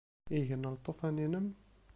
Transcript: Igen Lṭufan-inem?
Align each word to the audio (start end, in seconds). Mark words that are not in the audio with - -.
Igen 0.37 0.63
Lṭufan-inem? 0.75 1.47